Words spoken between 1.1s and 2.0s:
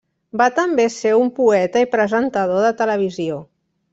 un poeta i